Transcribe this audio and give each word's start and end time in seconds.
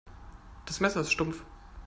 Das 0.65 0.79
Messer 0.79 1.01
ist 1.01 1.11
stumpf. 1.11 1.43